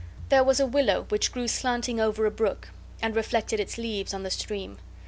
There 0.29 0.43
was 0.43 0.59
a 0.59 0.65
willow 0.65 1.05
which 1.09 1.31
grew 1.31 1.47
slanting 1.47 1.99
over 1.99 2.25
a 2.25 2.31
brook, 2.31 2.69
and 3.03 3.15
reflected 3.15 3.59
its 3.59 3.77
leaves 3.77 4.15
on 4.15 4.23
the 4.23 4.31
stream. 4.31 4.79